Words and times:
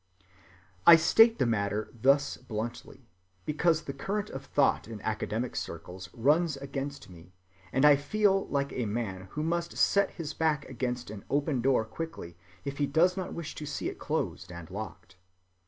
I 0.87 0.95
state 0.95 1.37
the 1.37 1.45
matter 1.45 1.91
thus 1.93 2.35
bluntly, 2.35 3.07
because 3.45 3.83
the 3.83 3.93
current 3.93 4.31
of 4.31 4.43
thought 4.45 4.87
in 4.87 4.99
academic 5.01 5.55
circles 5.55 6.09
runs 6.15 6.57
against 6.57 7.07
me, 7.11 7.33
and 7.71 7.85
I 7.85 7.97
feel 7.97 8.47
like 8.47 8.73
a 8.73 8.87
man 8.87 9.27
who 9.33 9.43
must 9.43 9.77
set 9.77 10.09
his 10.09 10.33
back 10.33 10.65
against 10.67 11.11
an 11.11 11.23
open 11.29 11.61
door 11.61 11.85
quickly 11.85 12.35
if 12.65 12.79
he 12.79 12.87
does 12.87 13.15
not 13.15 13.35
wish 13.35 13.53
to 13.53 13.67
see 13.67 13.89
it 13.89 13.99
closed 13.99 14.51
and 14.51 14.71
locked. 14.71 15.17